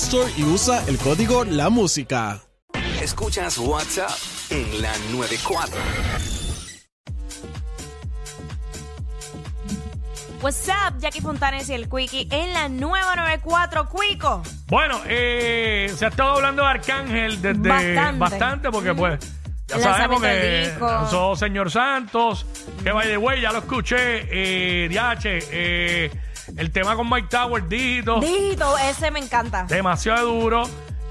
Store 0.00 0.32
y 0.36 0.44
usa 0.44 0.82
el 0.88 0.98
código 0.98 1.44
La 1.44 1.68
Música. 1.70 2.40
Escuchas 3.02 3.58
WhatsApp 3.58 4.10
en 4.50 4.82
la 4.82 4.92
94. 5.12 5.76
What's 10.42 10.68
up, 10.68 10.98
Jackie 10.98 11.20
Fontanes 11.20 11.68
y 11.68 11.74
el 11.74 11.88
Quickie 11.88 12.28
en 12.30 12.52
la 12.54 12.68
nueva 12.68 13.14
94 13.14 13.88
Quico. 13.90 14.42
Bueno, 14.68 15.00
eh, 15.06 15.92
se 15.94 16.06
ha 16.06 16.08
estado 16.08 16.36
hablando 16.36 16.62
de 16.62 16.68
Arcángel 16.68 17.42
desde 17.42 17.68
Bastante. 17.68 18.18
bastante, 18.18 18.70
porque 18.70 18.94
pues 18.94 19.20
ya 19.68 19.76
El 19.76 19.82
sabemos 19.82 20.22
que 20.22 20.74
lanzó 20.80 21.36
Señor 21.36 21.70
Santos, 21.70 22.46
que 22.82 22.90
by 22.90 23.06
the 23.06 23.18
way, 23.18 23.40
ya 23.42 23.52
lo 23.52 23.58
escuché, 23.58 24.26
eh, 24.30 24.88
Diache, 24.88 25.38
eh, 25.50 26.10
el 26.56 26.70
tema 26.70 26.96
con 26.96 27.08
Mike 27.08 27.28
Tower, 27.30 27.66
Dito, 27.68 28.20
Dígito, 28.20 28.76
ese 28.78 29.10
me 29.10 29.20
encanta. 29.20 29.64
demasiado 29.64 30.32
duro, 30.32 30.62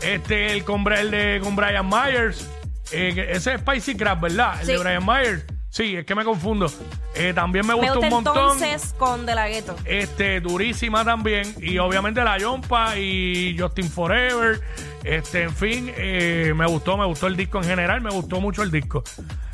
este, 0.02 0.54
el 0.54 0.64
con, 0.64 0.92
el 0.94 1.12
de, 1.12 1.40
con 1.44 1.56
Brian 1.56 1.88
Myers, 1.90 2.48
eh, 2.92 3.12
que 3.14 3.31
ese 3.31 3.54
es 3.56 3.62
Spicy 3.62 3.96
Crab, 3.96 4.20
¿verdad? 4.22 4.59
El 4.62 4.66
Sí. 4.66 4.72
de 4.73 4.78
Brian 4.80 5.06
Myers, 5.06 5.46
sí, 5.70 5.96
es 5.96 6.06
que 6.06 6.16
me 6.16 6.23
confundo. 6.23 6.72
Eh, 7.16 7.34
también 7.34 7.66
me 7.66 7.73
Me 7.73 7.80
gustó 7.80 7.96
gusta 7.96 8.08
un 8.08 8.14
montón. 8.23 8.38
entonces 8.38 8.94
con 8.98 9.26
De 9.26 9.36
La 9.36 9.48
Ghetto. 9.50 9.76
Este, 9.84 10.40
durísima 10.40 11.04
también. 11.04 11.53
Y 11.59 11.78
obviamente 11.80 12.24
la 12.24 12.38
Yompa 12.38 12.98
y 12.98 13.58
Justin 13.59 13.90
Forever. 13.90 14.62
Este, 15.03 15.44
en 15.44 15.56
fin, 15.56 15.92
eh, 15.98 16.53
me 16.56 16.66
gustó, 16.68 16.98
me 16.98 17.06
gustó 17.06 17.28
el 17.28 17.36
disco 17.36 17.58
en 17.58 17.64
general, 17.66 18.00
me 18.02 18.09
gustó 18.12 18.40
mucho 18.40 18.64
el 18.64 18.72
disco. 18.72 19.03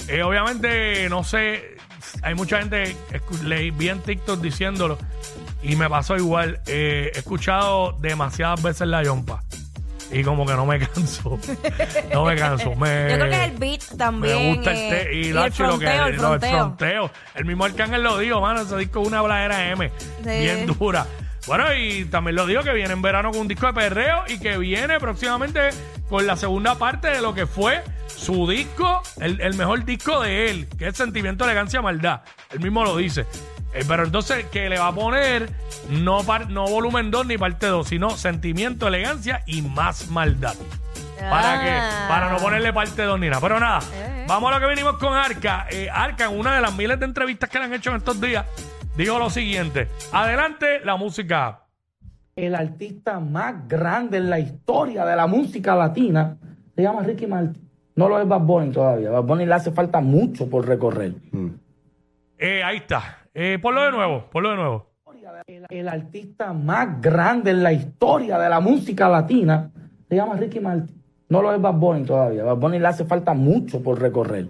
Eh, 0.08 0.22
obviamente, 0.22 1.08
no 1.10 1.24
sé, 1.24 1.78
hay 2.22 2.36
mucha 2.36 2.60
gente, 2.60 2.96
escu- 3.12 3.42
leí 3.44 3.72
vi 3.72 3.90
en 3.90 4.00
TikTok 4.02 4.40
diciéndolo 4.42 4.98
y 5.72 5.76
me 5.76 5.90
pasó 5.90 6.16
igual. 6.16 6.62
Eh, 6.68 7.12
he 7.14 7.20
escuchado 7.20 7.94
demasiadas 8.00 8.62
veces 8.62 8.88
la 8.88 9.04
Yompa 9.04 9.44
y 10.12 10.24
como 10.24 10.46
que 10.46 10.54
no 10.54 10.66
me 10.66 10.80
canso. 10.88 11.40
no 12.14 12.26
me 12.26 12.36
canso. 12.36 12.76
Me, 12.76 13.10
Yo 13.10 13.16
creo 13.18 13.30
que 13.30 13.36
es 13.44 13.52
el 13.52 13.58
beat 13.58 13.82
también. 13.98 14.38
me 14.38 14.56
gusta 14.56 14.72
el 14.72 14.78
eh, 14.78 14.90
te 14.90 15.14
y, 15.14 15.18
y 15.26 15.28
el 15.30 15.36
lo 15.36 15.44
que 15.44 15.52
fronteo, 15.52 16.06
el 16.08 16.20
fronteo. 16.20 16.50
fronteo. 16.52 17.12
El 17.34 17.46
mismo 17.46 17.66
Arcángel 17.66 18.04
lo 18.04 18.18
dijo, 18.20 18.40
mano, 18.42 18.62
ese 18.62 18.78
disco 18.78 19.02
es 19.02 19.08
una 19.08 19.22
bladera 19.22 19.70
M. 19.72 19.92
Bien 20.24 20.68
dura. 20.68 21.06
Bueno, 21.48 21.66
y 21.76 22.06
también 22.06 22.36
lo 22.36 22.48
digo 22.48 22.64
que 22.64 22.74
viene 22.74 22.94
en 22.94 23.02
verano 23.04 23.30
con 23.32 23.42
un 23.42 23.48
disco 23.48 23.68
de 23.68 23.74
perreo 23.74 24.24
y 24.28 24.40
que 24.40 24.58
viene 24.58 25.00
próximamente 25.00 25.70
con 26.10 26.26
la 26.26 26.36
segunda 26.38 26.76
parte 26.76 27.08
de 27.10 27.22
lo 27.22 27.36
que 27.36 27.46
fue 27.46 27.84
su 28.08 28.48
disco, 28.48 29.04
el, 29.20 29.40
el 29.42 29.54
mejor 29.54 29.86
disco 29.86 30.22
de 30.22 30.50
él, 30.50 30.68
que 30.78 30.88
es 30.88 30.98
Sentimiento, 30.98 31.44
Elegancia, 31.46 31.82
Maldad. 31.84 32.22
Él 32.52 32.62
mismo 32.62 32.84
lo 32.84 32.98
dice. 32.98 33.26
Eh, 33.76 33.84
pero 33.88 34.04
entonces 34.06 34.46
que 34.46 34.70
le 34.70 34.80
va 34.80 34.88
a 34.88 34.96
poner 34.96 35.50
no, 35.90 36.24
par- 36.24 36.50
no 36.50 36.66
volumen 36.66 37.12
2 37.12 37.26
ni 37.28 37.38
parte 37.38 37.68
2, 37.68 37.88
sino 37.88 38.12
Sentimiento, 38.12 38.88
Elegancia 38.88 39.44
y 39.46 39.62
más 39.62 40.10
maldad. 40.10 40.56
Para 41.20 41.62
que, 41.64 41.70
Ah. 41.72 42.06
para 42.08 42.30
no 42.32 42.38
ponerle 42.38 42.72
parte 42.74 43.02
2 43.04 43.20
ni 43.20 43.28
nada. 43.28 43.42
Pero 43.42 43.60
nada, 43.60 43.80
Eh. 43.94 44.26
vamos 44.28 44.52
a 44.52 44.56
lo 44.56 44.60
que 44.62 44.68
venimos 44.68 44.98
con 44.98 45.14
Arca. 45.14 45.66
Eh, 45.72 45.90
Arca, 45.92 46.26
en 46.26 46.40
una 46.40 46.56
de 46.56 46.62
las 46.62 46.76
miles 46.76 47.00
de 47.00 47.06
entrevistas 47.06 47.50
que 47.50 47.58
le 47.60 47.66
han 47.66 47.74
hecho 47.74 47.90
en 47.92 47.98
estos 47.98 48.20
días, 48.22 48.46
dijo 48.96 49.18
lo 49.20 49.30
siguiente. 49.30 49.88
Adelante, 50.12 50.80
la 50.84 50.96
música. 50.96 51.62
el 52.38 52.54
artista 52.54 53.22
más 53.22 53.66
grande 53.66 54.18
en 54.18 54.30
la 54.30 54.40
historia 54.40 55.06
de 55.06 55.16
la 55.16 55.26
música 55.26 55.74
latina 55.74 56.36
se 56.76 56.82
llama 56.82 57.02
Ricky 57.02 57.28
Martin. 57.28 57.70
No 57.96 58.10
lo 58.10 58.20
es 58.22 58.28
Bad 58.28 58.42
Bunny 58.42 58.72
todavía. 58.74 59.10
Bad 59.10 59.24
Bunny 59.24 59.46
le 59.46 59.54
hace 59.54 59.72
falta 59.72 60.02
mucho 60.02 60.50
por 60.50 60.68
recorrer. 60.68 61.14
Eh, 62.38 62.62
ahí 62.62 62.76
está. 62.78 63.20
Eh, 63.38 63.60
ponlo 63.62 63.84
de 63.84 63.92
nuevo, 63.92 64.24
ponlo 64.32 64.52
de 64.52 64.56
nuevo. 64.56 64.86
El, 65.48 65.66
el 65.70 65.88
artista 65.90 66.54
más 66.54 67.02
grande 67.02 67.52
en 67.52 67.64
la 67.64 67.74
historia 67.74 68.40
de 68.40 68.48
la 68.48 68.62
música 68.62 69.10
latina 69.10 69.70
se 70.08 70.16
llama 70.16 70.36
Ricky 70.36 70.62
Martin. 70.62 71.04
No 71.28 71.42
lo 71.42 71.54
es 71.54 71.62
Bad 71.62 71.74
Bunny 71.74 72.06
todavía. 72.06 72.46
Bad 72.46 72.56
Bunny 72.56 72.80
le 72.80 72.88
hace 72.88 73.04
falta 73.04 73.34
mucho 73.34 73.84
por 73.84 74.00
recorrer. 74.00 74.48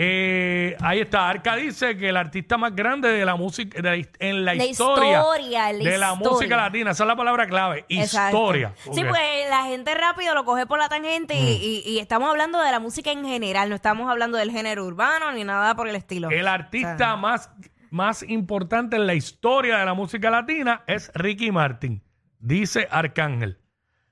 Eh, 0.00 0.76
ahí 0.80 1.00
está. 1.00 1.28
Arca 1.28 1.56
dice 1.56 1.96
que 1.98 2.10
el 2.10 2.16
artista 2.16 2.56
más 2.56 2.72
grande 2.76 3.08
de 3.08 3.24
la 3.24 3.34
música 3.34 3.82
de 3.82 3.88
la 3.90 3.96
his- 3.96 4.08
en 4.20 4.44
la, 4.44 4.54
La 4.54 4.64
historia, 4.64 5.18
historia, 5.18 5.72
la 5.72 5.90
de 5.90 5.98
la 5.98 6.14
música 6.14 6.56
latina. 6.56 6.92
Esa 6.92 7.02
es 7.02 7.08
la 7.08 7.16
palabra 7.16 7.48
clave. 7.48 7.84
Exacto. 7.88 8.36
Historia. 8.36 8.74
Sí, 8.78 8.90
porque 9.04 9.46
la 9.50 9.64
gente 9.64 9.92
rápido 9.96 10.36
lo 10.36 10.44
coge 10.44 10.66
por 10.66 10.78
la 10.78 10.88
tangente 10.88 11.34
y, 11.34 11.82
y- 11.84 11.90
y 11.90 11.98
estamos 11.98 12.30
hablando 12.30 12.60
de 12.62 12.70
la 12.70 12.78
música 12.78 13.10
en 13.10 13.24
general, 13.24 13.68
no 13.70 13.74
estamos 13.74 14.08
hablando 14.08 14.38
del 14.38 14.52
género 14.52 14.84
urbano 14.86 15.32
ni 15.32 15.42
nada 15.42 15.74
por 15.74 15.88
el 15.88 15.96
estilo. 15.96 16.30
El 16.30 16.46
artista 16.46 17.16
más, 17.16 17.50
más 17.90 18.22
importante 18.22 18.94
en 18.94 19.06
la 19.08 19.14
historia 19.14 19.78
de 19.78 19.84
la 19.84 19.94
música 19.94 20.30
latina 20.30 20.82
es 20.86 21.10
Ricky 21.14 21.50
Martin, 21.50 22.04
dice 22.38 22.86
Arcángel. 22.88 23.58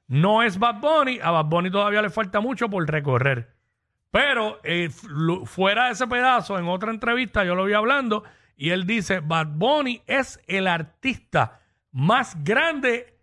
No 0.08 0.42
es 0.42 0.58
Bad 0.58 0.80
Bunny, 0.80 1.20
a 1.22 1.30
Bad 1.30 1.44
Bunny 1.46 1.70
todavía 1.70 2.02
le 2.02 2.10
falta 2.10 2.40
mucho 2.40 2.68
por 2.68 2.88
recorrer. 2.90 3.55
Pero 4.16 4.60
eh, 4.64 4.88
fuera 5.44 5.86
de 5.86 5.92
ese 5.92 6.06
pedazo, 6.06 6.58
en 6.58 6.66
otra 6.68 6.90
entrevista 6.90 7.44
yo 7.44 7.54
lo 7.54 7.64
vi 7.64 7.74
hablando 7.74 8.24
y 8.56 8.70
él 8.70 8.86
dice, 8.86 9.20
Bad 9.20 9.48
Bunny 9.48 10.00
es 10.06 10.40
el 10.46 10.66
artista 10.66 11.60
más 11.92 12.42
grande 12.42 13.14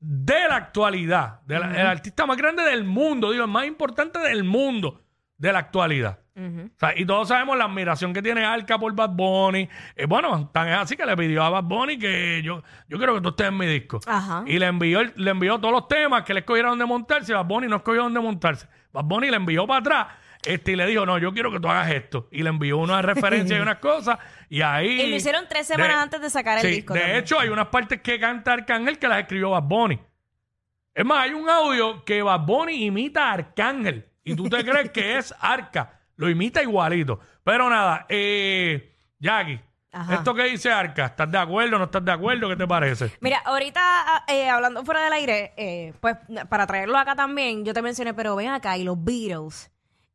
de 0.00 0.48
la 0.48 0.56
actualidad, 0.56 1.40
de 1.42 1.58
la- 1.58 1.80
el 1.80 1.86
artista 1.86 2.26
más 2.26 2.36
grande 2.36 2.62
del 2.64 2.84
mundo, 2.84 3.30
digo, 3.30 3.44
el 3.44 3.50
más 3.50 3.66
importante 3.66 4.18
del 4.18 4.42
mundo 4.44 5.00
de 5.36 5.52
la 5.52 5.58
actualidad. 5.60 6.18
O 6.40 6.70
sea, 6.78 6.98
y 6.98 7.04
todos 7.04 7.28
sabemos 7.28 7.58
la 7.58 7.64
admiración 7.66 8.14
que 8.14 8.22
tiene 8.22 8.44
Arca 8.44 8.78
por 8.78 8.94
Bad 8.94 9.10
Bunny. 9.10 9.68
Eh, 9.94 10.06
bueno, 10.06 10.48
tan 10.54 10.68
es 10.68 10.78
así 10.78 10.96
que 10.96 11.04
le 11.04 11.14
pidió 11.14 11.42
a 11.42 11.50
Bad 11.50 11.64
Bunny 11.64 11.98
que 11.98 12.40
yo, 12.42 12.62
yo 12.88 12.96
quiero 12.96 13.14
que 13.14 13.20
tú 13.20 13.28
estés 13.28 13.48
en 13.48 13.58
mi 13.58 13.66
disco. 13.66 14.00
Ajá. 14.06 14.42
Y 14.46 14.58
le 14.58 14.64
envió, 14.66 15.02
le 15.02 15.30
envió 15.30 15.58
todos 15.60 15.72
los 15.74 15.86
temas 15.86 16.22
que 16.22 16.32
le 16.32 16.40
escogiera 16.40 16.70
dónde 16.70 16.86
montarse. 16.86 17.32
y 17.32 17.34
Bad 17.34 17.44
Bunny 17.44 17.68
no 17.68 17.76
escogió 17.76 18.02
dónde 18.04 18.20
montarse. 18.20 18.66
Bad 18.90 19.04
Bunny 19.04 19.28
le 19.28 19.36
envió 19.36 19.66
para 19.66 19.80
atrás 19.80 20.06
este, 20.44 20.72
y 20.72 20.76
le 20.76 20.86
dijo, 20.86 21.04
no, 21.06 21.18
yo 21.18 21.32
quiero 21.32 21.50
que 21.52 21.60
tú 21.60 21.68
hagas 21.68 21.90
esto. 21.90 22.28
Y 22.30 22.42
le 22.42 22.48
envió 22.50 22.78
unas 22.78 23.04
referencias 23.04 23.58
y 23.58 23.62
unas 23.62 23.78
cosas. 23.78 24.18
Y 24.48 24.62
ahí... 24.62 25.00
Y 25.02 25.10
lo 25.10 25.16
hicieron 25.16 25.44
tres 25.48 25.66
semanas 25.66 25.96
antes 25.96 26.20
de 26.20 26.30
sacar 26.30 26.56
el 26.58 26.62
Sí, 26.62 26.68
disco 26.76 26.94
De 26.94 27.00
también. 27.00 27.18
hecho, 27.20 27.38
hay 27.38 27.48
unas 27.48 27.68
partes 27.68 28.00
que 28.00 28.18
canta 28.18 28.52
Arcángel 28.54 28.98
que 28.98 29.08
las 29.08 29.20
escribió 29.20 29.50
Bad 29.50 29.62
Bunny. 29.64 30.00
Es 30.94 31.04
más, 31.04 31.24
hay 31.24 31.34
un 31.34 31.48
audio 31.48 32.04
que 32.04 32.22
Bad 32.22 32.40
Bunny 32.40 32.84
imita 32.86 33.28
a 33.28 33.32
Arcángel. 33.34 34.06
Y 34.24 34.34
tú 34.34 34.48
te 34.48 34.64
crees 34.64 34.90
que 34.90 35.18
es 35.18 35.34
Arca. 35.40 36.00
Lo 36.16 36.28
imita 36.28 36.62
igualito. 36.62 37.20
Pero 37.44 37.70
nada, 37.70 38.04
eh, 38.08 38.94
Jackie, 39.18 39.60
Ajá. 39.92 40.14
esto 40.14 40.34
que 40.34 40.44
dice 40.44 40.70
Arca, 40.70 41.06
¿estás 41.06 41.30
de 41.30 41.38
acuerdo 41.38 41.76
o 41.76 41.78
no 41.78 41.84
estás 41.86 42.04
de 42.04 42.12
acuerdo? 42.12 42.48
¿Qué 42.48 42.56
te 42.56 42.66
parece? 42.66 43.10
Mira, 43.20 43.38
ahorita 43.44 44.24
eh, 44.28 44.48
hablando 44.48 44.84
fuera 44.84 45.02
del 45.04 45.12
aire, 45.14 45.52
eh, 45.56 45.94
pues 46.00 46.16
para 46.48 46.66
traerlo 46.66 46.98
acá 46.98 47.14
también, 47.16 47.64
yo 47.64 47.72
te 47.72 47.80
mencioné, 47.82 48.12
pero 48.14 48.36
ven 48.36 48.48
acá, 48.48 48.76
y 48.76 48.84
los 48.84 49.02
Beatles. 49.02 49.70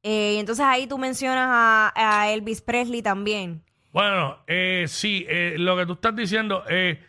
Eh, 0.07 0.37
entonces 0.39 0.63
ahí 0.63 0.85
tú 0.85 0.99
mencionas 0.99 1.47
a, 1.49 1.93
a 1.95 2.29
Elvis 2.29 2.61
Presley 2.61 3.01
también. 3.01 3.63
Bueno, 3.91 4.37
eh, 4.45 4.85
sí, 4.87 5.25
eh, 5.27 5.55
lo 5.57 5.75
que 5.75 5.85
tú 5.87 5.93
estás 5.93 6.15
diciendo, 6.15 6.63
eh, 6.69 7.01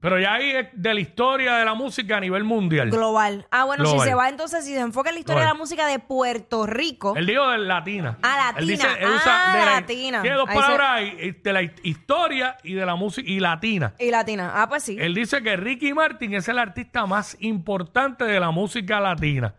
Pero 0.00 0.18
ya 0.20 0.34
ahí 0.34 0.50
es 0.50 0.66
de 0.74 0.92
la 0.94 1.00
historia 1.00 1.54
de 1.56 1.64
la 1.64 1.72
música 1.74 2.18
a 2.18 2.20
nivel 2.20 2.44
mundial. 2.44 2.90
Global. 2.90 3.46
Ah, 3.50 3.64
bueno, 3.64 3.84
Global. 3.84 4.00
si 4.00 4.06
se 4.08 4.14
va 4.14 4.28
entonces, 4.28 4.62
si 4.64 4.74
se 4.74 4.80
enfoca 4.80 5.08
en 5.08 5.14
la 5.14 5.20
historia 5.20 5.40
de 5.42 5.48
la 5.48 5.54
música 5.54 5.86
de 5.86 5.98
Puerto 5.98 6.66
Rico. 6.66 7.14
Él 7.16 7.24
dijo 7.26 7.48
de 7.48 7.56
latina. 7.58 8.18
Ah, 8.22 8.52
Él 8.58 8.66
latina. 8.66 8.88
dice, 8.90 9.02
él 9.02 9.08
Ah, 9.10 9.16
usa 9.16 9.52
de 9.60 9.64
la- 9.64 9.72
latina. 9.80 10.20
Tiene 10.22 10.36
dos 10.36 10.48
Ahí 10.48 10.56
se- 10.56 10.60
palabras 10.62 10.90
ahí, 10.90 11.16
eh, 11.20 11.40
de 11.42 11.52
la 11.54 11.62
hi- 11.62 11.72
historia 11.84 12.56
y 12.64 12.74
de 12.74 12.84
la 12.84 12.96
música 12.96 13.30
y 13.30 13.40
latina. 13.40 13.94
Y 13.98 14.10
latina. 14.10 14.52
Ah, 14.54 14.68
pues 14.68 14.82
sí. 14.82 14.96
Él 15.00 15.14
dice 15.14 15.42
que 15.42 15.56
Ricky 15.56 15.94
Martin 15.94 16.34
es 16.34 16.48
el 16.48 16.58
artista 16.58 17.06
más 17.06 17.36
importante 17.40 18.24
de 18.24 18.40
la 18.40 18.50
música 18.50 19.00
latina. 19.00 19.54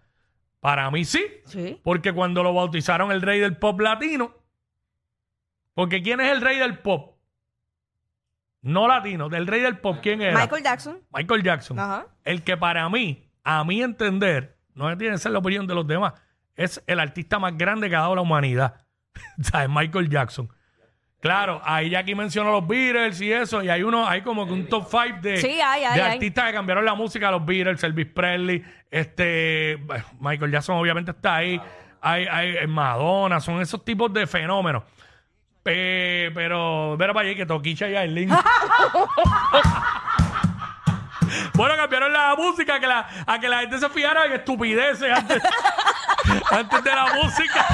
Para 0.65 0.89
mí 0.89 1.05
sí, 1.05 1.23
Sí. 1.45 1.79
porque 1.83 2.11
cuando 2.11 2.41
lo 2.41 2.51
bautizaron 2.51 3.11
el 3.11 3.21
rey 3.21 3.39
del 3.39 3.55
pop 3.55 3.79
latino, 3.79 4.33
porque 5.75 6.01
¿quién 6.01 6.19
es 6.21 6.31
el 6.31 6.41
rey 6.41 6.57
del 6.57 6.79
pop? 6.79 7.19
No 8.63 8.87
latino, 8.87 9.29
del 9.29 9.45
rey 9.45 9.61
del 9.61 9.77
pop, 9.77 9.97
¿quién 10.01 10.23
era? 10.23 10.39
Michael 10.41 10.63
Jackson. 10.63 10.99
Michael 11.13 11.43
Jackson. 11.43 11.77
Ajá. 11.79 12.07
El 12.23 12.41
que 12.43 12.57
para 12.57 12.89
mí, 12.89 13.29
a 13.43 13.63
mi 13.63 13.83
entender, 13.83 14.57
no 14.73 14.85
tiene 14.97 15.13
que 15.13 15.19
ser 15.19 15.33
la 15.33 15.37
opinión 15.37 15.67
de 15.67 15.75
los 15.75 15.85
demás, 15.85 16.13
es 16.55 16.83
el 16.87 16.99
artista 16.99 17.37
más 17.37 17.55
grande 17.55 17.87
que 17.87 17.95
ha 17.95 17.99
dado 17.99 18.15
la 18.15 18.21
humanidad. 18.21 18.87
o 19.39 19.43
sea, 19.43 19.65
es 19.65 19.69
Michael 19.69 20.09
Jackson. 20.09 20.49
Claro, 21.21 21.59
ahí 21.65 21.89
ya 21.89 21.99
aquí 21.99 22.13
mencionó 22.13 22.51
los 22.51 22.67
Beatles 22.67 23.19
y 23.19 23.31
eso, 23.33 23.63
y 23.63 23.69
hay 23.69 23.81
uno, 23.81 24.07
hay 24.07 24.21
como 24.21 24.45
que 24.45 24.53
un 24.53 24.67
top 24.67 24.87
5 24.89 25.17
de, 25.21 25.37
Sí, 25.37 25.59
hay, 25.59 25.83
hay, 25.83 25.95
de 25.97 26.01
hay. 26.03 26.13
artistas 26.13 26.45
que 26.45 26.53
cambiaron 26.53 26.85
la 26.85 26.93
música, 26.93 27.31
los 27.31 27.43
Beatles, 27.43 27.83
Elvis 27.83 28.05
Presley, 28.07 28.63
este 28.91 29.77
bueno, 29.85 30.05
Michael 30.19 30.51
Jackson 30.51 30.75
obviamente 30.77 31.09
está 31.11 31.37
ahí, 31.37 31.59
hay, 32.01 32.25
hay 32.27 32.67
Madonna, 32.67 33.39
son 33.39 33.59
esos 33.59 33.83
tipos 33.83 34.13
de 34.13 34.27
fenómenos. 34.27 34.83
Pe- 35.63 36.29
pero, 36.35 36.95
ver 36.95 37.11
para 37.11 37.27
allá 37.27 37.35
que 37.35 37.45
Toquicha 37.47 37.89
y 37.89 37.95
Aileen. 37.95 38.29
Bueno, 41.55 41.75
cambiaron 41.75 42.11
la 42.13 42.35
música 42.35 42.79
que 42.79 42.85
la, 42.87 43.07
a 43.25 43.39
que 43.39 43.47
la 43.49 43.61
gente 43.61 43.79
se 43.79 43.89
fijara 43.89 44.25
en 44.25 44.33
estupideces 44.33 45.09
antes, 45.11 45.41
antes 46.51 46.83
de 46.83 46.91
la 46.95 47.05
música. 47.15 47.65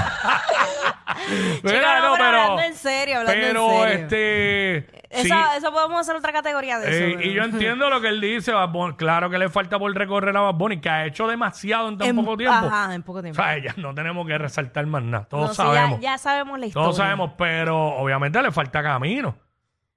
Mira, 1.63 1.99
no, 1.99 2.13
pero 2.15 2.25
hablando 2.41 2.61
en 2.63 2.75
serio, 2.75 3.17
hablando 3.19 3.41
en 3.41 3.47
pero, 3.47 3.69
serio. 3.69 3.85
este. 3.87 4.87
sí, 5.23 5.29
Eso 5.57 5.71
podemos 5.71 5.99
hacer 6.01 6.15
otra 6.15 6.31
categoría 6.33 6.79
de 6.79 6.89
eso. 7.11 7.19
eh, 7.19 7.27
y 7.27 7.33
yo 7.33 7.43
entiendo 7.43 7.89
lo 7.89 8.01
que 8.01 8.07
él 8.07 8.21
dice. 8.21 8.51
Bad 8.51 8.69
Bunny. 8.69 8.95
Claro 8.95 9.29
que 9.29 9.37
le 9.37 9.49
falta 9.49 9.77
por 9.79 9.93
recorrer 9.95 10.35
a 10.35 10.41
Bad 10.41 10.53
Bunny, 10.55 10.79
que 10.81 10.89
ha 10.89 11.05
hecho 11.05 11.27
demasiado 11.27 11.89
en 11.89 11.97
tan 11.97 12.07
En- 12.09 12.15
poco 12.15 12.37
tiempo. 12.37 12.55
Ajá, 12.67 12.93
en 12.95 13.03
poco 13.03 13.19
O 13.19 13.21
tiempo. 13.21 13.41
sea, 13.41 13.57
ya 13.57 13.73
no 13.77 13.93
tenemos 13.93 14.25
que 14.27 14.37
resaltar 14.37 14.85
más 14.87 15.03
nada. 15.03 15.25
Todos 15.25 15.49
No, 15.49 15.53
sí, 15.53 15.57
ya- 15.71 15.75
sabemos. 15.75 15.99
ya, 16.01 16.17
sabemos 16.17 16.59
la 16.59 16.65
historia. 16.65 16.83
Todos 16.85 16.97
sabemos, 16.97 17.31
pero 17.37 17.77
obviamente 17.97 18.41
le 18.41 18.51
falta 18.51 18.81
camino 18.81 19.37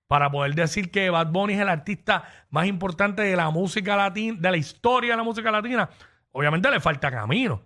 para 0.06 0.30
poder 0.30 0.54
decir 0.54 0.90
que 0.90 1.10
Bad 1.10 1.28
Bunny 1.28 1.54
es 1.54 1.60
el 1.60 1.68
artista 1.68 2.24
más 2.50 2.66
importante 2.66 3.22
de 3.22 3.34
la 3.36 3.50
música 3.50 3.96
latina, 3.96 4.36
de 4.38 4.50
la 4.50 4.56
historia 4.56 5.12
de 5.12 5.16
la 5.16 5.22
música 5.22 5.50
latina. 5.50 5.88
Obviamente 6.32 6.70
le 6.70 6.80
falta 6.80 7.10
camino. 7.10 7.62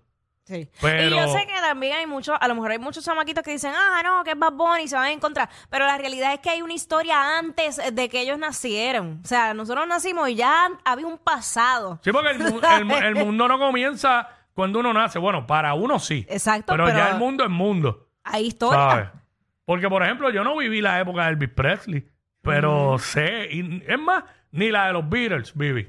Sí. 0.48 0.66
Pero- 0.80 1.14
Y 1.14 1.18
yo 1.18 1.28
sé 1.28 1.46
que 1.46 1.52
también 1.60 1.94
hay 1.98 2.06
muchos, 2.06 2.34
a 2.40 2.48
lo 2.48 2.54
mejor 2.54 2.70
hay 2.70 2.78
muchos 2.78 3.04
chamaquitos 3.04 3.44
que 3.44 3.50
dicen, 3.50 3.72
ah, 3.76 4.00
no, 4.02 4.24
que 4.24 4.30
es 4.30 4.38
Bad 4.38 4.52
Bunny, 4.54 4.84
y 4.84 4.88
se 4.88 4.96
van 4.96 5.08
en 5.10 5.20
contra. 5.20 5.48
Pero 5.68 5.84
la 5.84 5.98
realidad 5.98 6.32
es 6.32 6.40
que 6.40 6.48
hay 6.48 6.62
una 6.62 6.72
historia 6.72 7.36
antes 7.38 7.78
de 7.92 8.08
que 8.08 8.22
ellos 8.22 8.38
nacieron. 8.38 9.20
O 9.22 9.28
sea, 9.28 9.52
nosotros 9.52 9.86
nacimos 9.86 10.28
y 10.30 10.36
ya 10.36 10.68
había 10.86 11.06
un 11.06 11.18
pasado. 11.18 12.00
Sí, 12.02 12.10
porque 12.12 12.30
el, 12.30 12.38
mu- 12.38 12.60
el- 12.98 13.04
el 13.04 13.14
mundo 13.16 13.46
no 13.46 13.58
comienza 13.58 14.28
cuando 14.54 14.80
uno 14.80 14.92
nace. 14.94 15.18
Bueno, 15.18 15.46
para 15.46 15.74
uno 15.74 15.98
sí. 15.98 16.24
Exacto, 16.30 16.72
Pero, 16.72 16.86
pero- 16.86 16.96
ya 16.98 17.10
el 17.10 17.18
mundo 17.18 17.44
es 17.44 17.50
mundo. 17.50 18.08
Hay 18.24 18.46
historia. 18.46 18.78
¿sabes? 18.78 19.08
Porque, 19.66 19.88
por 19.90 20.02
ejemplo, 20.02 20.30
yo 20.30 20.42
no 20.44 20.56
viví 20.56 20.80
la 20.80 20.98
época 20.98 21.24
de 21.24 21.28
Elvis 21.32 21.50
Presley, 21.50 22.08
pero 22.40 22.98
sé, 22.98 23.48
y 23.50 23.82
es 23.86 23.98
más, 23.98 24.24
ni 24.50 24.70
la 24.70 24.86
de 24.86 24.94
los 24.94 25.06
Beatles 25.08 25.52
viví. 25.54 25.86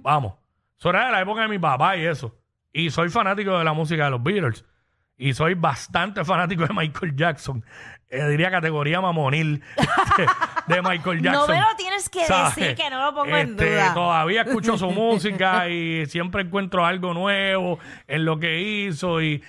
Vamos. 0.00 0.32
Eso 0.78 0.90
era 0.90 1.06
de 1.06 1.12
la 1.12 1.20
época 1.20 1.42
de 1.42 1.48
mi 1.48 1.58
papá 1.58 1.96
y 1.96 2.06
eso. 2.06 2.34
Y 2.72 2.90
soy 2.90 3.08
fanático 3.08 3.56
de 3.58 3.64
la 3.64 3.72
música 3.72 4.04
de 4.04 4.10
los 4.10 4.22
Beatles. 4.22 4.64
Y 5.16 5.32
soy 5.34 5.54
bastante 5.54 6.24
fanático 6.24 6.64
de 6.66 6.72
Michael 6.72 7.16
Jackson. 7.16 7.64
Eh, 8.08 8.26
diría 8.28 8.50
categoría 8.50 9.00
mamonil 9.00 9.62
de, 10.16 10.74
de 10.74 10.82
Michael 10.82 11.18
No 11.22 11.32
Jackson. 11.32 11.54
me 11.56 11.60
lo 11.60 11.76
tienes 11.76 12.08
que 12.08 12.24
¿sabes? 12.24 12.54
decir, 12.54 12.74
que 12.76 12.88
no 12.88 13.04
lo 13.04 13.14
pongo 13.14 13.36
en 13.36 13.50
Este, 13.50 13.72
duda. 13.74 13.94
Todavía 13.94 14.42
escucho 14.42 14.78
su 14.78 14.90
música 14.92 15.68
y 15.68 16.06
siempre 16.06 16.42
encuentro 16.42 16.86
algo 16.86 17.12
nuevo 17.14 17.78
en 18.06 18.24
lo 18.24 18.38
que 18.38 18.60
hizo 18.60 19.20
y 19.20 19.42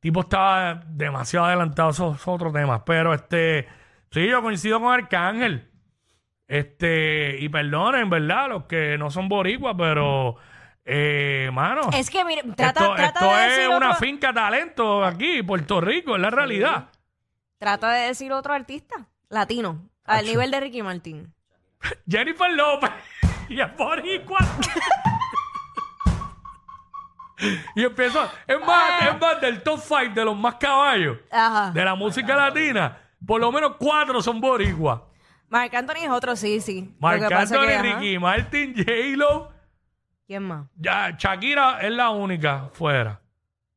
tipo 0.00 0.20
estaba 0.22 0.82
demasiado 0.88 1.46
adelantado, 1.46 1.90
eso 1.90 2.14
es 2.16 2.26
otro 2.26 2.52
tema. 2.52 2.84
Pero 2.84 3.14
este, 3.14 3.68
sí, 4.10 4.26
yo 4.26 4.42
coincido 4.42 4.80
con 4.80 4.92
Arcángel. 4.92 5.68
Este, 6.48 7.36
y 7.38 7.48
perdonen, 7.48 8.10
¿verdad? 8.10 8.48
Los 8.48 8.64
que 8.64 8.98
no 8.98 9.10
son 9.10 9.28
boricuas, 9.28 9.74
pero, 9.78 10.36
eh, 10.84 11.50
mano. 11.52 11.82
Es 11.92 12.10
que, 12.10 12.24
mire, 12.24 12.42
trata, 12.56 12.80
esto 12.80 12.94
trata 12.94 13.06
esto 13.06 13.26
de 13.56 13.62
es 13.62 13.68
una 13.68 13.90
otro, 13.90 14.00
finca 14.00 14.32
talento 14.32 15.04
aquí, 15.04 15.42
Puerto 15.42 15.80
Rico, 15.80 16.16
es 16.16 16.22
la 16.22 16.30
realidad. 16.30 16.88
trata 17.58 17.90
de 17.92 18.08
decir 18.08 18.32
otro 18.32 18.52
artista 18.52 19.06
latino, 19.28 19.88
al 20.04 20.26
nivel 20.26 20.50
de 20.50 20.60
Ricky 20.60 20.82
Martin. 20.82 21.32
Jennifer 22.08 22.50
López 22.50 22.90
y 23.48 23.60
es 23.60 23.76
boricua. 23.76 24.38
y 27.74 27.84
empezó, 27.84 28.30
es 28.46 28.60
más, 28.60 29.02
es 29.02 29.20
más 29.20 29.40
del 29.40 29.62
top 29.62 29.80
5 29.80 30.14
de 30.14 30.24
los 30.24 30.36
más 30.36 30.56
caballos 30.56 31.18
Ajá. 31.30 31.70
de 31.70 31.84
la 31.84 31.94
música 31.94 32.36
latina, 32.36 32.98
por 33.26 33.40
lo 33.40 33.50
menos 33.52 33.76
cuatro 33.78 34.22
son 34.22 34.40
boricuas. 34.40 35.00
Marc 35.48 35.74
Anthony 35.74 36.04
es 36.04 36.10
otro, 36.10 36.34
sí, 36.34 36.60
sí. 36.60 36.94
Marc 36.98 37.30
Anthony, 37.30 37.66
que. 37.66 37.82
Ricky 37.82 38.18
Martin, 38.18 38.74
J-Lo, 38.74 39.51
¿Quién 40.26 40.42
más? 40.44 40.66
ya, 40.76 41.14
Shakira 41.18 41.80
es 41.82 41.90
la 41.92 42.10
única 42.10 42.68
fuera. 42.72 43.20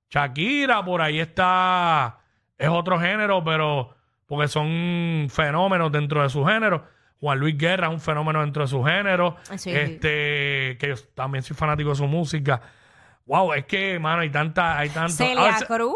Shakira, 0.10 0.84
por 0.86 1.02
ahí 1.02 1.20
está, 1.20 2.20
es 2.58 2.70
otro 2.70 3.00
género, 3.00 3.44
pero 3.44 3.94
porque 4.26 4.48
son 4.48 5.28
fenómenos 5.30 5.92
dentro 5.92 6.22
de 6.24 6.30
su 6.30 6.46
género. 6.46 6.86
Juan 7.20 7.40
Luis 7.40 7.58
Guerra 7.58 7.88
es 7.88 7.94
un 7.94 8.00
fenómeno 8.00 8.42
dentro 8.42 8.64
de 8.64 8.68
su 8.68 8.84
género. 8.84 9.36
Sí. 9.56 9.72
Este, 9.72 10.78
que 10.80 10.88
yo 10.90 10.96
también 11.16 11.44
soy 11.44 11.56
fanático 11.56 11.90
de 11.90 11.96
su 11.96 12.08
música. 12.08 12.62
Wow, 13.26 13.54
es 13.54 13.66
que, 13.66 13.98
mano, 14.00 14.22
hay 14.22 14.30
tanta, 14.30 14.78
hay 14.78 14.90
tanto. 14.90 15.14
Celia 15.14 15.56
Ah, 15.60 15.66
Cruz. 15.66 15.96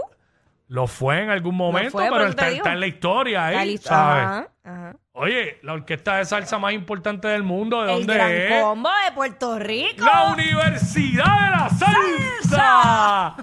Lo 0.69 0.87
fue 0.87 1.23
en 1.23 1.29
algún 1.31 1.55
momento, 1.55 1.91
fue, 1.91 2.07
por 2.07 2.19
pero 2.19 2.25
te 2.25 2.29
está, 2.31 2.45
digo. 2.45 2.57
está 2.57 2.73
en 2.73 2.79
la 2.79 2.87
historia 2.87 3.45
ahí, 3.47 3.55
La 3.55 3.65
lista- 3.65 3.89
¿sabes? 3.89 4.23
Ajá, 4.23 4.47
ajá. 4.63 4.95
Oye, 5.13 5.59
la 5.63 5.73
orquesta 5.73 6.15
de 6.17 6.23
salsa 6.25 6.57
más 6.59 6.71
importante 6.73 7.27
del 7.27 7.43
mundo, 7.43 7.83
¿de 7.83 7.91
El 7.91 7.97
dónde 7.99 8.13
gran 8.13 8.31
es? 8.31 8.61
combo 8.63 8.89
de 9.05 9.11
Puerto 9.13 9.59
Rico. 9.59 10.05
La 10.05 10.31
Universidad 10.31 11.25
de 11.25 11.49
la 11.49 11.69
Salsa. 11.69 13.35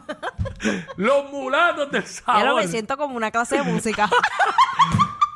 Los 0.96 1.30
mulatos 1.30 1.90
del 1.90 2.02
Ya 2.02 2.08
sabor. 2.08 2.44
lo 2.46 2.56
me 2.56 2.66
siento 2.68 2.96
como 2.96 3.14
una 3.16 3.30
clase 3.30 3.56
de 3.56 3.62
música. 3.62 4.08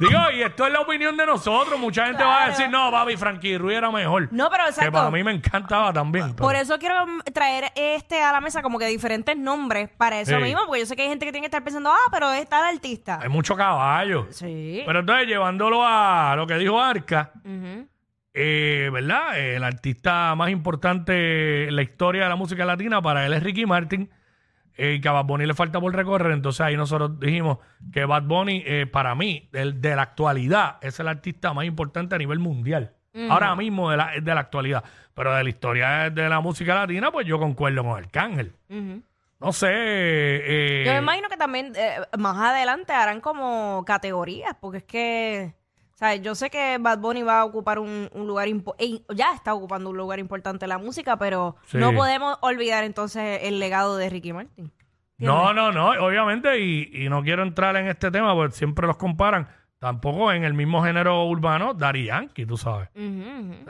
Digo, 0.00 0.30
y 0.34 0.42
esto 0.42 0.66
es 0.66 0.72
la 0.72 0.80
opinión 0.80 1.16
de 1.16 1.26
nosotros. 1.26 1.78
Mucha 1.78 2.06
gente 2.06 2.24
va 2.24 2.32
a 2.34 2.36
Claro. 2.38 2.50
decir, 2.52 2.70
no, 2.70 2.90
papi, 2.90 3.16
Frankie 3.16 3.58
Ruiz 3.58 3.76
era 3.76 3.90
mejor. 3.90 4.28
No, 4.32 4.48
pero 4.50 4.64
Que 4.64 4.70
exacto. 4.70 4.92
para 4.92 5.10
mí 5.10 5.22
me 5.22 5.32
encantaba 5.32 5.92
también. 5.92 6.32
pero- 6.34 6.46
Por 6.46 6.56
eso 6.56 6.78
quiero 6.78 6.94
traer 7.34 7.66
este 7.76 8.22
a 8.22 8.32
la 8.32 8.40
mesa 8.40 8.62
como 8.62 8.78
que 8.78 8.86
diferentes 8.86 9.36
nombres 9.36 9.90
para 9.96 10.18
eso 10.20 10.36
Sí. 10.36 10.42
mismo, 10.42 10.62
porque 10.66 10.80
yo 10.80 10.86
sé 10.86 10.96
que 10.96 11.02
hay 11.02 11.08
gente 11.08 11.26
que 11.26 11.32
tiene 11.32 11.42
que 11.44 11.48
estar 11.48 11.62
pensando, 11.62 11.90
ah, 11.90 12.08
pero 12.10 12.32
es 12.32 12.48
tal 12.48 12.64
artista. 12.64 13.18
Hay 13.22 13.28
mucho 13.28 13.54
caballo. 13.54 14.26
Sí. 14.30 14.82
Pero 14.86 15.00
entonces, 15.00 15.26
llevándolo 15.26 15.82
a 15.86 16.34
lo 16.36 16.46
que 16.46 16.54
dijo 16.56 16.80
Arca, 16.80 17.32
Ujú. 17.44 17.86
eh, 18.32 18.88
¿verdad? 18.92 19.38
El 19.38 19.64
artista 19.64 20.34
más 20.34 20.50
importante 20.50 21.68
en 21.68 21.76
la 21.76 21.82
historia 21.82 22.22
de 22.22 22.28
la 22.28 22.36
música 22.36 22.64
latina 22.64 23.02
para 23.02 23.26
él 23.26 23.32
es 23.34 23.42
Ricky 23.42 23.66
Martin. 23.66 24.10
Eh, 24.80 24.94
y 24.94 25.00
que 25.00 25.08
a 25.08 25.12
Bad 25.12 25.24
Bunny 25.26 25.46
le 25.46 25.54
falta 25.54 25.80
por 25.80 25.94
recorrer. 25.94 26.32
Entonces 26.32 26.60
ahí 26.62 26.76
nosotros 26.76 27.18
dijimos 27.20 27.58
que 27.92 28.04
Bad 28.04 28.22
Bunny, 28.24 28.62
eh, 28.66 28.86
para 28.86 29.14
mí, 29.14 29.48
del- 29.52 29.80
de, 29.80 29.94
la 29.96 30.02
actualidad, 30.02 30.78
es 30.80 30.98
el 31.00 31.08
artista 31.08 31.52
más 31.52 31.64
importante 31.66 32.14
a 32.14 32.18
nivel 32.18 32.38
mundial. 32.38 32.94
Ahora 33.28 33.54
mismo 33.56 33.90
de 33.90 33.96
la, 33.96 34.12
de 34.22 34.34
la 34.34 34.40
actualidad. 34.40 34.84
Pero 35.14 35.34
de 35.34 35.42
la 35.42 35.48
historia 35.50 36.10
de 36.10 36.28
la 36.28 36.40
música 36.40 36.74
latina, 36.74 37.10
pues 37.10 37.26
yo 37.26 37.38
concuerdo 37.38 37.82
con 37.82 37.96
Arcángel. 37.98 38.52
Ujú. 38.68 39.02
No 39.40 39.52
sé. 39.52 39.68
eh, 39.70 40.84
Yo 40.86 40.92
me 40.92 40.98
imagino 40.98 41.28
que 41.28 41.36
también 41.36 41.72
eh, 41.76 41.96
más 42.18 42.36
adelante 42.38 42.92
harán 42.92 43.20
como 43.20 43.82
categorías, 43.86 44.54
porque 44.60 44.78
es 44.78 44.84
que, 44.84 45.54
sea, 46.00 46.16
yo 46.16 46.34
sé 46.34 46.50
que 46.50 46.78
Bad 46.80 46.98
Bunny 46.98 47.22
va 47.22 47.40
a 47.40 47.44
ocupar 47.44 47.78
un, 47.78 48.08
un 48.12 48.26
lugar 48.26 48.48
importante, 48.48 49.02
ya 49.14 49.32
está 49.34 49.54
ocupando 49.54 49.90
un 49.90 49.96
lugar 49.96 50.18
importante 50.18 50.64
en 50.64 50.70
la 50.70 50.78
música, 50.78 51.16
pero 51.18 51.56
Sí. 51.66 51.78
no 51.78 51.92
podemos 51.92 52.36
olvidar 52.42 52.82
entonces 52.84 53.40
el 53.44 53.58
legado 53.60 53.96
de 53.96 54.10
Ricky 54.10 54.32
Martin. 54.32 54.72
No, 55.18 55.52
no, 55.52 55.70
no, 55.70 55.90
obviamente, 56.04 56.58
y, 56.60 56.90
y 57.04 57.08
no 57.10 57.22
quiero 57.22 57.42
entrar 57.42 57.76
en 57.76 57.86
este 57.88 58.10
tema, 58.10 58.34
porque 58.34 58.56
siempre 58.56 58.86
los 58.86 58.96
comparan. 58.96 59.46
Tampoco 59.78 60.30
en 60.32 60.44
el 60.44 60.52
mismo 60.52 60.82
género 60.82 61.24
urbano, 61.24 61.72
Daddy 61.72 62.04
Yankee, 62.06 62.44
tú 62.44 62.56
sabes. 62.58 62.90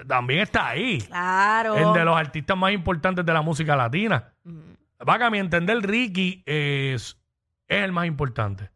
También 0.08 0.40
está 0.40 0.68
ahí. 0.68 0.98
Claro. 1.02 1.76
El 1.76 1.92
de 1.92 2.04
los 2.04 2.16
artistas 2.16 2.56
más 2.56 2.72
importantes 2.72 3.24
de 3.24 3.32
la 3.32 3.42
música 3.42 3.76
latina. 3.76 4.32
Va 5.08 5.18
que 5.18 5.24
a 5.24 5.30
mi 5.30 5.38
entender, 5.38 5.78
Ricky 5.78 6.42
es, 6.46 7.16
es 7.68 7.82
el 7.84 7.92
más 7.92 8.06
importante. 8.06 8.70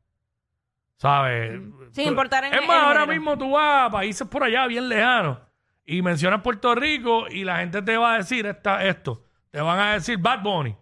¿Sabes? 1.04 1.60
Sin 1.92 2.08
importar 2.08 2.44
en 2.44 2.54
Es 2.54 2.60
el 2.62 2.66
más, 2.66 2.78
ahora 2.82 3.00
género. 3.00 3.12
mismo 3.20 3.36
tú 3.36 3.50
vas 3.50 3.88
a 3.88 3.90
países 3.90 4.26
por 4.26 4.42
allá 4.42 4.66
bien 4.66 4.88
lejanos 4.88 5.36
y 5.84 6.00
mencionas 6.00 6.40
Puerto 6.40 6.74
Rico 6.74 7.26
y 7.28 7.44
la 7.44 7.58
gente 7.58 7.82
te 7.82 7.94
va 7.98 8.14
a 8.14 8.16
decir 8.16 8.46
esta, 8.46 8.82
esto. 8.82 9.26
Te 9.50 9.60
van 9.60 9.78
a 9.78 9.92
decir 9.92 10.16
Bad 10.16 10.42
Bunny. 10.42 10.74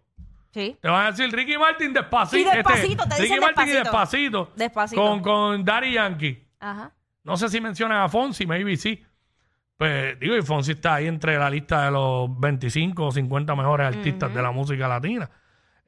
Sí. 0.52 0.76
Te 0.81 0.88
van 0.88 1.07
a 1.07 1.11
decir 1.11 1.29
Ricky 1.35 1.59
Martin 1.59 1.93
despacito. 1.93 2.52
Y 2.52 2.57
Despacito, 2.57 3.02
te 3.05 3.14
Ricky 3.17 3.23
dicen 3.23 3.41
Martin 3.41 3.69
y 3.69 3.71
Despacito. 3.73 4.38
despacito. 4.45 4.52
Despacito. 4.55 5.02
Con, 5.02 5.21
con 5.23 5.64
Daddy 5.64 5.93
Yankee. 5.95 6.49
Ajá. 6.61 6.93
No 7.25 7.37
sé 7.37 7.49
si 7.49 7.61
mencionan 7.61 8.02
a 8.02 8.09
Fonsi, 8.09 8.47
maybe 8.47 8.76
sí. 8.76 9.05
Pues 9.76 10.21
digo, 10.21 10.37
y 10.37 10.43
Fonsi 10.43 10.73
está 10.73 10.95
ahí 10.97 11.09
entre 11.09 11.37
la 11.37 11.50
lista 11.50 11.85
de 11.87 11.91
los 11.91 12.38
25 12.38 13.07
o 13.07 13.11
50 13.11 13.57
mejores 13.57 13.88
artistas 13.88 14.33
de 14.33 14.41
la 14.41 14.52
música 14.52 14.87
latina. 14.87 15.29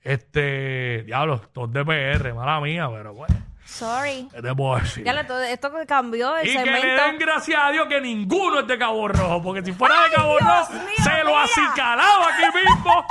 Este, 0.00 1.04
diablo, 1.04 1.40
todos 1.52 1.72
de 1.72 1.84
PR, 1.84 2.34
mala 2.34 2.60
mía, 2.60 2.88
pero 2.90 3.14
bueno, 3.14 3.34
Sorry. 3.66 4.28
¿qué 4.32 4.42
te 4.42 4.54
puedo 4.54 4.76
decir? 4.78 5.04
Ya 5.04 5.26
todo 5.26 5.42
esto 5.42 5.72
que 5.74 5.86
cambió 5.86 6.36
el 6.36 6.48
y 6.48 6.52
que 6.52 6.58
le 6.64 6.64
segmento. 6.80 7.02
den 7.04 7.18
gracias 7.18 7.60
a 7.62 7.70
Dios 7.70 7.86
que 7.88 8.00
ninguno 8.00 8.60
es 8.60 8.66
de 8.66 8.78
Cabo 8.78 9.08
Rojo, 9.08 9.42
porque 9.42 9.62
si 9.64 9.72
fuera 9.72 10.02
de 10.04 10.10
Cabo 10.14 10.36
Dios 10.38 10.50
Rojo, 10.68 10.72
mío, 10.72 10.94
se 11.02 11.18
lo 11.24 11.30
mira. 11.30 11.42
acicalaba 11.44 12.28
aquí 12.28 12.58
mismo. 12.58 13.06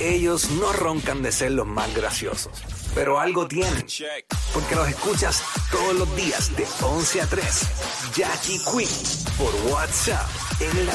Ellos 0.00 0.50
no 0.50 0.72
roncan 0.72 1.22
de 1.22 1.32
ser 1.32 1.52
los 1.52 1.66
más 1.66 1.92
graciosos, 1.94 2.52
pero 2.94 3.18
algo 3.18 3.48
tienen. 3.48 3.84
Porque 4.54 4.74
los 4.76 4.88
escuchas 4.88 5.42
todos 5.72 5.94
los 5.94 6.16
días 6.16 6.54
de 6.56 6.66
11 6.82 7.22
a 7.22 7.26
3. 7.26 8.12
Jackie 8.14 8.58
Quinn 8.58 8.88
por 9.36 9.72
WhatsApp 9.72 10.26
en 10.60 10.86
la 10.86 10.92